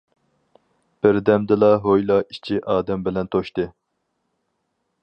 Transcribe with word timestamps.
بىردەمدىلا 1.05 1.69
ھويلا 1.85 2.17
ئىچى 2.25 2.59
ئادەم 2.75 3.07
بىلەن 3.11 3.31
توشتى. 3.37 3.71